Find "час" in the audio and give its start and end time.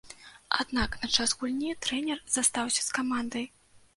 1.17-1.35